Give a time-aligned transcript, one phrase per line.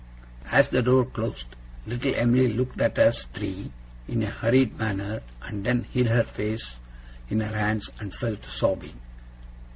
[0.51, 1.45] As the door closed,
[1.85, 3.71] little Em'ly looked at us three
[4.07, 6.77] in a hurried manner and then hid her face
[7.29, 8.99] in her hands, and fell to sobbing.